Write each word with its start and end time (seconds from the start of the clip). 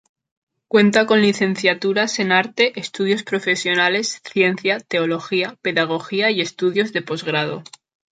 Cuenta 0.67 1.05
con 1.05 1.21
licenciaturas 1.21 2.17
en 2.17 2.31
arte, 2.31 2.73
estudios 2.79 3.21
profesionales, 3.21 4.19
ciencia, 4.25 4.79
teología, 4.79 5.59
pedagogía 5.61 6.31
y 6.31 6.41
estudios 6.41 6.91
de 6.91 7.03
posgrado. 7.03 7.63